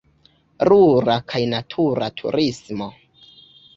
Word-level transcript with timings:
Rura 0.69 1.17
kaj 1.33 1.41
natura 1.53 2.07
turismo. 2.23 2.89